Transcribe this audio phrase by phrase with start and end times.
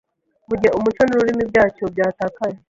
[0.47, 2.57] mu gihe umuco n’ururimi byacyo byatakaye